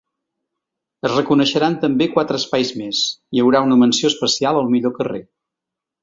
[1.09, 3.01] Es reconeixeran també quatre espais més,
[3.39, 5.21] hi haurà una menció especial al millor carrer.